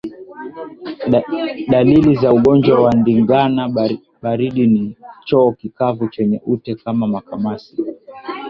[1.71, 3.69] Dalili za ugonjwa wa ndigana
[4.21, 7.75] baridi ni choo kikavu chenye ute kama makamasi